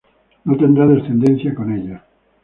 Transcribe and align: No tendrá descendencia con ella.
No 0.45 0.57
tendrá 0.57 0.87
descendencia 0.87 1.53
con 1.53 1.71
ella. 1.71 2.03